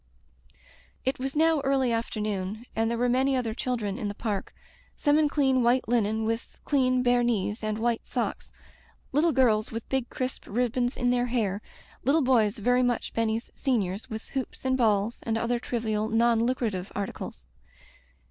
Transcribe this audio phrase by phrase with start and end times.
[1.05, 4.51] It was now early afternoon, and there were many other children in the park—
[4.95, 8.51] some in clean white linen, with clean bare knees and white socks;
[9.11, 11.61] little girls with big crisp ribbons in their hair;
[12.03, 16.91] little boys— ^very much Benny's seniors— ^with hoops and balls and other trivial non lucrative
[16.95, 17.45] articles.